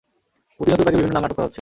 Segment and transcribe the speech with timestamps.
[0.55, 1.49] প্রতিনিয়ত তাকে বিভিন্ন নামে আটক করা হচ্ছে।